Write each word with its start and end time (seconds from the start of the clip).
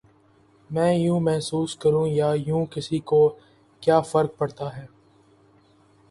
میں 0.69 0.93
یوں 0.93 1.19
محسوس 1.19 1.75
کروں 1.75 2.07
یا 2.07 2.31
یوں، 2.47 2.65
کسی 2.65 2.99
کو 2.99 3.19
کیا 3.83 3.99
فرق 4.01 4.37
پڑتا 4.37 4.77
ہے؟ 4.77 4.85